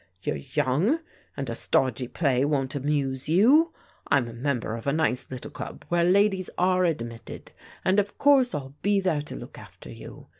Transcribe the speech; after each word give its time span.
You're 0.23 0.37
young, 0.37 1.01
and 1.37 1.47
a 1.47 1.53
stodgy 1.53 2.07
play 2.07 2.43
won't 2.43 2.73
amuse 2.73 3.29
you. 3.29 3.71
I'm 4.07 4.27
a 4.27 4.33
member 4.33 4.75
of 4.75 4.87
a 4.87 4.91
nice 4.93 5.29
little 5.29 5.51
club 5.51 5.85
where 5.89 6.03
ladies 6.03 6.49
are 6.57 6.85
admitted, 6.85 7.51
and 7.85 7.99
of 7.99 8.17
course 8.17 8.55
I'll 8.55 8.73
be 8.81 8.99
there 8.99 9.21
to 9.21 9.35
look 9.35 9.59
after 9.59 9.91
you. 9.91 10.25